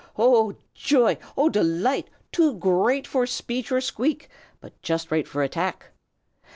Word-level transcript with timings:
Oh, 0.17 0.55
joy! 0.73 1.19
oh, 1.37 1.47
delight! 1.47 2.09
too 2.31 2.55
great 2.55 3.05
for 3.05 3.27
speech 3.27 3.71
or 3.71 3.81
squeak, 3.81 4.29
but 4.59 4.81
just 4.81 5.11
right 5.11 5.27
for 5.27 5.43
attack. 5.43 5.91